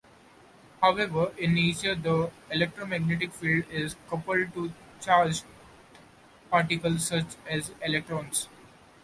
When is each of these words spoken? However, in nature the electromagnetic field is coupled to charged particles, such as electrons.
However, 0.81 1.31
in 1.37 1.53
nature 1.53 1.93
the 1.93 2.31
electromagnetic 2.49 3.31
field 3.33 3.65
is 3.69 3.95
coupled 4.09 4.51
to 4.55 4.73
charged 4.99 5.43
particles, 6.49 7.05
such 7.05 7.35
as 7.47 7.71
electrons. 7.85 8.49